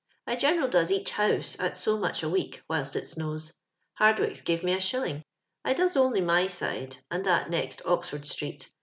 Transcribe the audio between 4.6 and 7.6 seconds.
me a shilling. I does only my side, and that